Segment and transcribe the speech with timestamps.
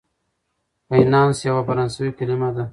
[0.87, 2.63] فینانس یوه فرانسوي کلمه ده.